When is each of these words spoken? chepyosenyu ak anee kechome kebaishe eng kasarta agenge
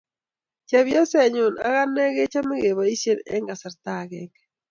chepyosenyu 0.69 1.45
ak 1.67 1.75
anee 1.83 2.13
kechome 2.17 2.55
kebaishe 2.63 3.13
eng 3.33 3.45
kasarta 3.49 3.91
agenge 4.03 4.39